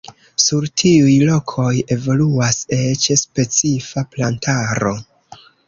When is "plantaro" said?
4.17-4.99